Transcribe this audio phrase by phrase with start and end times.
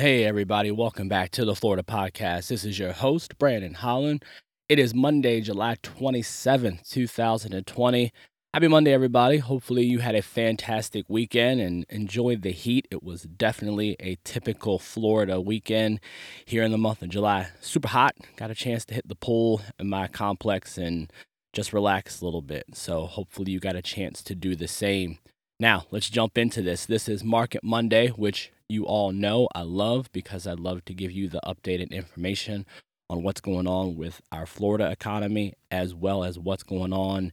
[0.00, 2.48] Hey, everybody, welcome back to the Florida Podcast.
[2.48, 4.24] This is your host, Brandon Holland.
[4.66, 8.10] It is Monday, July 27th, 2020.
[8.54, 9.36] Happy Monday, everybody.
[9.36, 12.88] Hopefully, you had a fantastic weekend and enjoyed the heat.
[12.90, 16.00] It was definitely a typical Florida weekend
[16.46, 17.48] here in the month of July.
[17.60, 18.16] Super hot.
[18.36, 21.12] Got a chance to hit the pool in my complex and
[21.52, 22.64] just relax a little bit.
[22.72, 25.18] So, hopefully, you got a chance to do the same.
[25.58, 26.86] Now, let's jump into this.
[26.86, 31.10] This is Market Monday, which you all know I love because I love to give
[31.10, 32.66] you the updated information
[33.08, 37.32] on what's going on with our Florida economy as well as what's going on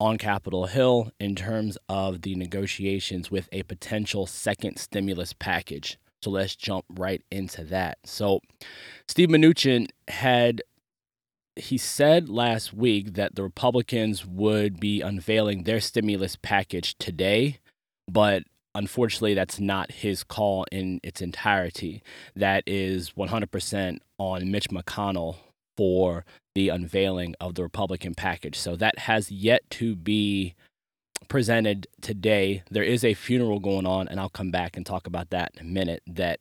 [0.00, 5.98] on Capitol Hill in terms of the negotiations with a potential second stimulus package.
[6.22, 7.98] So let's jump right into that.
[8.04, 8.40] So,
[9.06, 10.62] Steve Mnuchin had
[11.56, 17.58] he said last week that the Republicans would be unveiling their stimulus package today
[18.08, 18.44] but
[18.78, 22.00] unfortunately, that's not his call in its entirety.
[22.36, 25.36] That is 100% on Mitch McConnell
[25.76, 28.56] for the unveiling of the Republican package.
[28.56, 30.54] So that has yet to be
[31.28, 32.62] presented today.
[32.70, 35.66] There is a funeral going on, and I'll come back and talk about that in
[35.66, 36.02] a minute.
[36.06, 36.38] That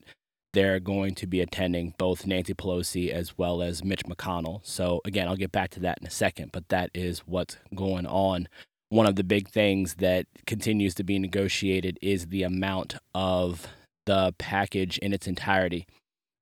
[0.53, 4.61] they're going to be attending both Nancy Pelosi as well as Mitch McConnell.
[4.63, 8.05] So, again, I'll get back to that in a second, but that is what's going
[8.05, 8.47] on
[8.89, 13.67] one of the big things that continues to be negotiated is the amount of
[14.05, 15.85] the package in its entirety.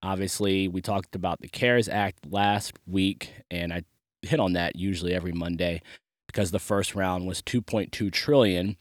[0.03, 3.81] Obviously, we talked about the CARES Act last week, and I
[4.21, 5.81] hit on that usually every Monday
[6.27, 8.77] because the first round was 2.2 trillion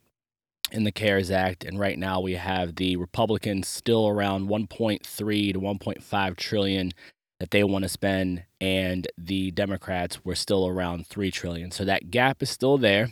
[0.70, 5.60] in the CARES Act, and right now we have the Republicans still around 1.3 to
[5.60, 6.92] 1.5 trillion
[7.40, 11.70] that they want to spend, and the Democrats were still around 3 trillion.
[11.70, 13.08] So that gap is still there.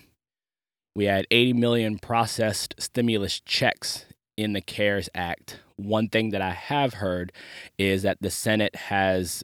[0.95, 4.05] We had 80 million processed stimulus checks
[4.37, 5.61] in the CARES Act.
[5.77, 7.33] One thing that I have heard
[7.79, 9.43] is that the Senate has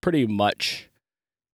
[0.00, 0.88] pretty much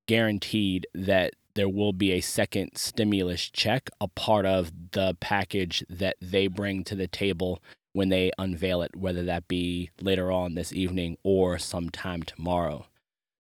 [0.07, 6.17] guaranteed that there will be a second stimulus check, a part of the package that
[6.21, 10.73] they bring to the table when they unveil it, whether that be later on this
[10.73, 12.87] evening or sometime tomorrow.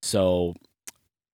[0.03, 0.55] So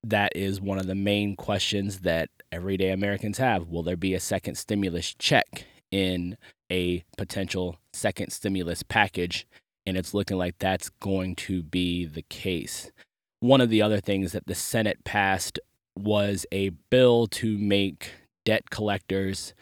[0.03, 3.67] that is one of the main questions that everyday Americans have.
[3.67, 6.37] Will there be a second stimulus check in
[6.71, 9.47] a potential second stimulus package?
[9.85, 12.91] And it's looking like that's going to be the case.
[13.39, 15.59] One of the other things that the Senate passed
[15.97, 18.11] was a bill to make
[18.45, 19.53] debt collectors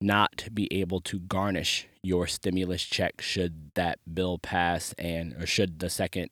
[0.00, 5.80] not be able to garnish your stimulus check should that bill pass and or should
[5.80, 6.28] the second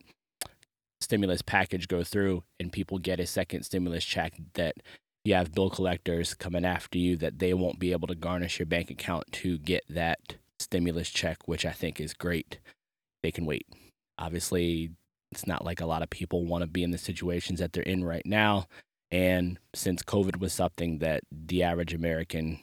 [1.00, 4.76] stimulus package go through and people get a second stimulus check that
[5.26, 8.66] you have bill collectors coming after you that they won't be able to garnish your
[8.66, 12.58] bank account to get that stimulus check, which I think is great.
[13.22, 13.66] They can wait.
[14.18, 14.92] Obviously,
[15.32, 17.82] it's not like a lot of people want to be in the situations that they're
[17.82, 18.66] in right now.
[19.10, 22.60] And since COVID was something that the average American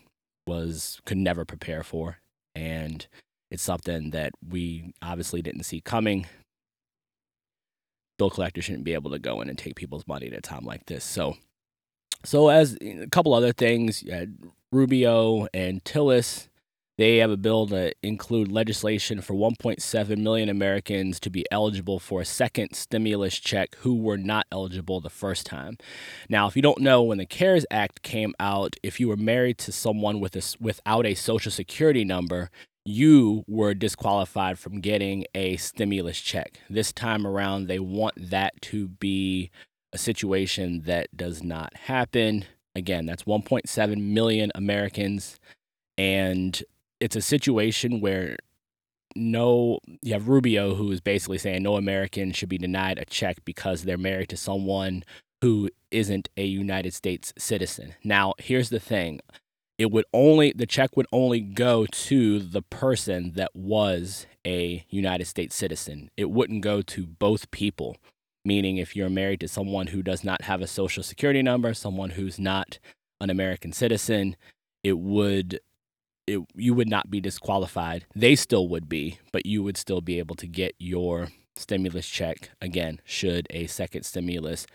[0.47, 2.17] was could never prepare for,
[2.55, 3.05] and
[3.51, 6.25] it's something that we obviously didn't see coming.
[8.17, 10.65] Bill collectors shouldn't be able to go in and take people's money at a time
[10.65, 11.03] like this.
[11.03, 11.35] So
[12.25, 14.03] so, as a couple other things,
[14.71, 16.47] Rubio and Tillis,
[16.97, 22.21] they have a bill to include legislation for 1.7 million Americans to be eligible for
[22.21, 25.77] a second stimulus check who were not eligible the first time.
[26.29, 29.57] Now, if you don't know, when the CARES Act came out, if you were married
[29.59, 32.51] to someone with a, without a social security number,
[32.85, 36.59] you were disqualified from getting a stimulus check.
[36.69, 39.49] This time around, they want that to be
[39.93, 42.45] a situation that does not happen.
[42.75, 45.39] Again, that's 1.7 million Americans.
[45.97, 46.61] And
[46.99, 48.37] it's a situation where
[49.15, 53.37] no, you have Rubio, who is basically saying no American should be denied a check
[53.45, 55.03] because they're married to someone
[55.41, 57.93] who isn't a United States citizen.
[58.03, 59.19] Now, here's the thing
[59.77, 65.25] it would only, the check would only go to the person that was a United
[65.25, 66.09] States citizen.
[66.17, 67.97] It wouldn't go to both people
[68.45, 72.11] meaning if you're married to someone who does not have a social security number, someone
[72.11, 72.79] who's not
[73.21, 74.35] an American citizen,
[74.83, 75.59] it would
[76.25, 78.05] it, you would not be disqualified.
[78.15, 82.49] They still would be, but you would still be able to get your stimulus check
[82.61, 84.65] again should a second stimulus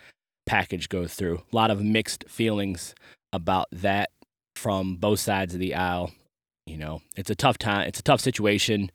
[0.47, 1.43] package go through.
[1.53, 2.95] A lot of mixed feelings
[3.33, 4.11] about that
[4.57, 6.13] from both sides of the aisle.
[6.67, 7.89] You know, it's a tough time.
[7.89, 8.91] It's a tough situation.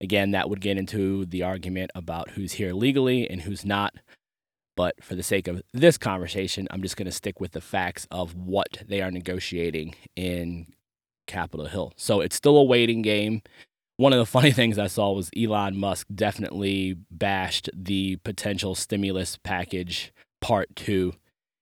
[0.00, 3.94] Again, that would get into the argument about who's here legally and who's not.
[4.76, 8.06] But for the sake of this conversation, I'm just going to stick with the facts
[8.10, 10.74] of what they are negotiating in
[11.26, 11.92] Capitol Hill.
[11.96, 13.42] So it's still a waiting game.
[13.96, 19.38] one of the funny things I saw was Elon Musk definitely bashed the potential stimulus
[19.42, 20.12] package
[20.42, 21.14] part two.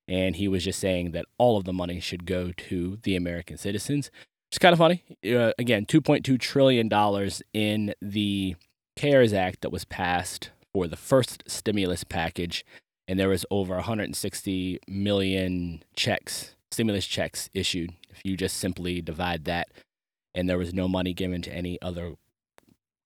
[0.09, 3.57] And he was just saying that all of the money should go to the American
[3.57, 4.11] citizens.
[4.55, 5.03] It's kind of funny.
[5.27, 6.89] Uh, again, $2.2 trillion
[7.53, 8.55] in the
[8.95, 12.65] CARES Act that was passed for the first stimulus package.
[13.09, 17.95] And there was over 160 million checks, stimulus checks issued.
[18.11, 19.73] If you just simply divide that,
[20.37, 22.15] and there was no money given to any other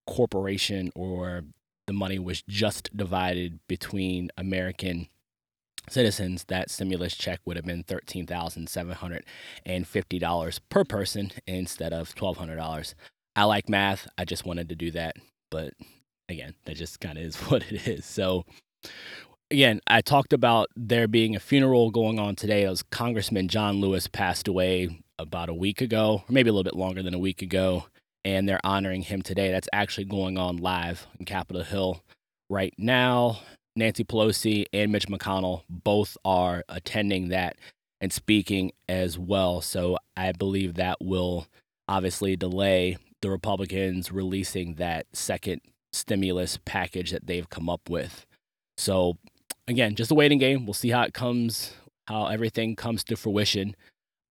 [0.06, 1.44] corporation or
[1.86, 5.08] the money was just divided between American
[5.92, 12.94] citizens, that stimulus check would have been $13,750 per person instead of $1,200.
[13.36, 14.08] I like math.
[14.16, 15.16] I just wanted to do that.
[15.50, 15.74] But
[16.28, 18.04] again, that just kind of is what it is.
[18.04, 18.44] So,
[19.50, 22.64] again, I talked about there being a funeral going on today.
[22.64, 26.64] It was Congressman John Lewis passed away about a week ago, or maybe a little
[26.64, 27.86] bit longer than a week ago
[28.24, 29.50] and they're honoring him today.
[29.50, 32.02] That's actually going on live in Capitol Hill
[32.50, 33.40] right now.
[33.78, 37.56] Nancy Pelosi and Mitch McConnell both are attending that
[38.00, 39.60] and speaking as well.
[39.60, 41.46] So I believe that will
[41.88, 45.60] obviously delay the Republicans releasing that second
[45.92, 48.26] stimulus package that they've come up with.
[48.76, 49.16] So
[49.66, 50.66] again, just a waiting game.
[50.66, 51.72] We'll see how it comes,
[52.06, 53.74] how everything comes to fruition.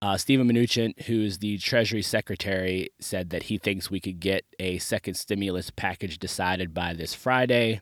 [0.01, 4.77] Uh, Stephen Mnuchin, who's the Treasury Secretary, said that he thinks we could get a
[4.77, 7.81] second stimulus package decided by this Friday.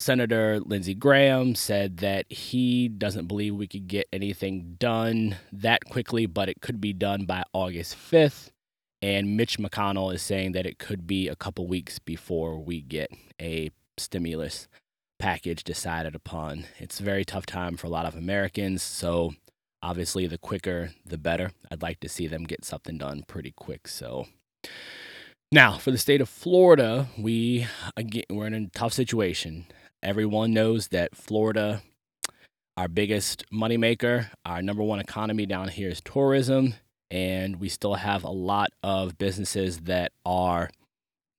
[0.00, 6.26] Senator Lindsey Graham said that he doesn't believe we could get anything done that quickly,
[6.26, 8.50] but it could be done by August 5th.
[9.02, 13.10] And Mitch McConnell is saying that it could be a couple weeks before we get
[13.40, 14.68] a stimulus
[15.18, 16.66] package decided upon.
[16.78, 18.82] It's a very tough time for a lot of Americans.
[18.82, 19.34] So
[19.82, 21.52] Obviously, the quicker, the better.
[21.70, 23.86] I'd like to see them get something done pretty quick.
[23.86, 24.26] So,
[25.52, 27.66] now for the state of Florida, we
[27.96, 29.66] again we're in a tough situation.
[30.02, 31.82] Everyone knows that Florida,
[32.76, 36.74] our biggest moneymaker, our number one economy down here is tourism,
[37.10, 40.70] and we still have a lot of businesses that are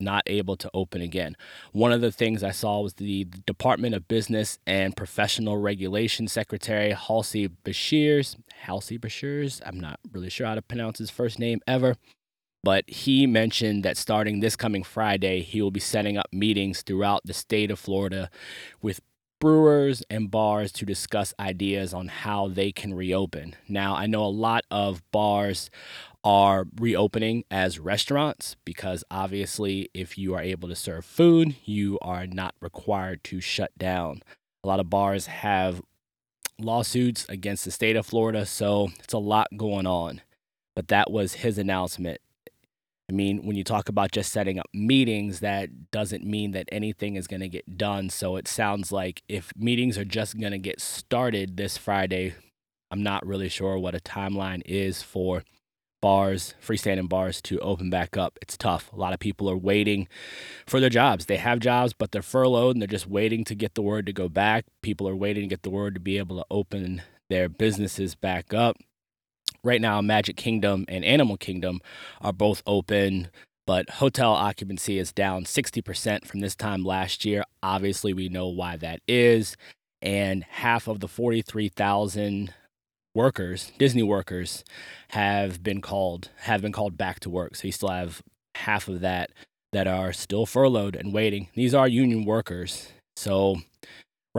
[0.02, 1.36] not able to open again.
[1.72, 6.92] One of the things I saw was the Department of Business and Professional Regulation Secretary
[6.92, 8.36] Halsey Beshears.
[8.54, 11.96] Halsey Beshears, I'm not really sure how to pronounce his first name ever,
[12.64, 17.22] but he mentioned that starting this coming Friday, he will be setting up meetings throughout
[17.26, 18.30] the state of Florida
[18.82, 19.02] with
[19.40, 23.56] brewers and bars to discuss ideas on how they can reopen.
[23.68, 25.70] Now, I know a lot of bars
[26.24, 32.28] are reopening as restaurants because obviously, if you are able to serve food, you are
[32.28, 34.22] not required to shut down.
[34.64, 35.82] A lot of bars have
[36.60, 40.22] lawsuits against the state of Florida, so it's a lot going on.
[40.76, 42.20] But that was his announcement.
[43.10, 47.16] I mean, when you talk about just setting up meetings, that doesn't mean that anything
[47.16, 48.10] is going to get done.
[48.10, 52.36] So it sounds like if meetings are just going to get started this Friday,
[52.92, 55.44] I'm not really sure what a timeline is for
[56.02, 58.38] bars, freestanding bars to open back up.
[58.44, 58.94] It's tough.
[58.94, 60.08] A lot of people are waiting
[60.68, 61.26] for their jobs.
[61.26, 64.14] They have jobs, but they're furloughed and they're just waiting to get the word to
[64.14, 64.66] go back.
[64.84, 68.54] People are waiting to get the word to be able to open their businesses back
[68.54, 68.78] up.
[69.64, 71.82] Right now, Magic Kingdom and Animal Kingdom
[72.22, 73.30] are both open,
[73.68, 77.44] but hotel occupancy is down 60% from this time last year.
[77.62, 79.58] Obviously, we know why that is.
[80.02, 82.54] And half of the 43,000
[83.14, 84.64] workers, Disney workers,
[85.10, 87.56] have been called have been called back to work.
[87.56, 88.22] So you still have
[88.56, 89.32] half of that
[89.74, 91.50] that are still furloughed and waiting.
[91.54, 92.94] These are union workers.
[93.18, 93.58] So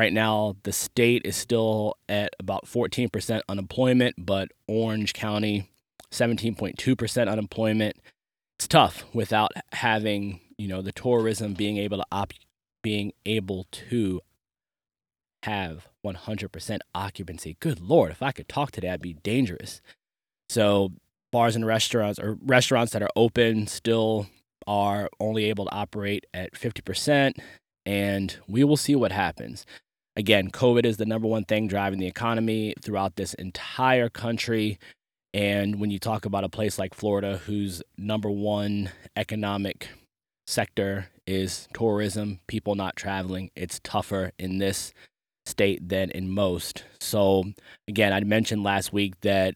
[0.00, 5.68] right now the state is still at about 14% unemployment, but Orange County
[6.10, 7.96] 17.2% unemployment.
[8.58, 12.32] It's tough without having, you know, the tourism being able to op-
[12.82, 14.22] being able to
[15.42, 17.58] have 100% occupancy.
[17.60, 19.82] Good Lord, if I could talk today, I'd be dangerous.
[20.48, 20.92] So,
[21.30, 24.28] bars and restaurants or restaurants that are open still
[24.66, 27.34] are only able to operate at 50%,
[27.84, 29.66] and we will see what happens.
[30.16, 34.78] Again, COVID is the number one thing driving the economy throughout this entire country.
[35.32, 39.88] And when you talk about a place like Florida, whose number one economic
[40.46, 44.92] sector is tourism, people not traveling, it's tougher in this
[45.46, 46.84] state than in most.
[47.00, 47.44] So,
[47.88, 49.54] again, I mentioned last week that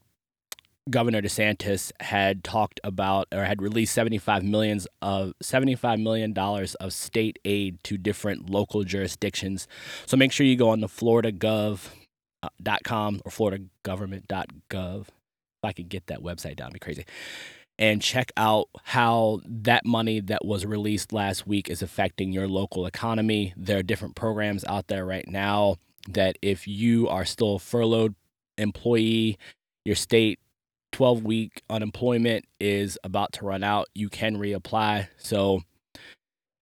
[0.89, 6.93] Governor DeSantis had talked about or had released 75 millions of 75 million dollars of
[6.93, 9.67] state aid to different local jurisdictions.
[10.05, 11.89] So make sure you go on the floridagov.com
[12.43, 15.01] uh, or floridagovernment.gov.
[15.01, 17.05] If I could get that website down, be crazy.
[17.77, 22.85] and check out how that money that was released last week is affecting your local
[22.85, 23.53] economy.
[23.57, 25.77] There are different programs out there right now
[26.07, 28.15] that if you are still furloughed
[28.57, 29.37] employee,
[29.83, 30.39] your state
[30.95, 35.09] 12 week unemployment is about to run out, you can reapply.
[35.17, 35.63] So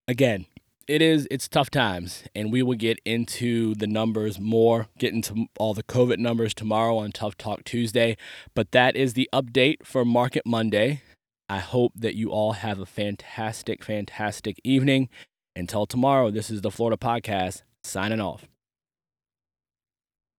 [0.07, 0.47] again,
[0.87, 5.45] it is it's tough times and we will get into the numbers more get into
[5.59, 8.17] all the covid numbers tomorrow on tough talk tuesday.
[8.55, 11.03] But that is the update for market monday.
[11.47, 15.09] I hope that you all have a fantastic fantastic evening.
[15.55, 18.47] Until tomorrow this is the florida podcast signing off